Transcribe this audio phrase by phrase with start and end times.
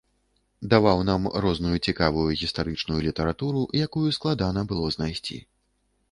[0.71, 4.65] Даваў нам розную цікавую гістарычную літаратуру, якую было складана
[4.97, 5.37] знайсці.